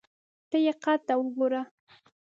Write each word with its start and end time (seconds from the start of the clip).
ته 0.49 0.57
یې 0.65 0.73
قد 0.83 0.99
ته 1.07 1.13
وګوره! 1.19 1.61